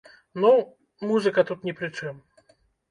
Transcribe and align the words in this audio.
Ну, 0.45 0.53
музыка 1.11 1.47
тут 1.51 1.59
ні 1.71 1.79
пры 1.81 1.95
чым. 1.99 2.15